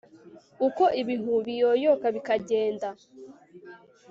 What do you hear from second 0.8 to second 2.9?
ibihu biyoyoka bikagenda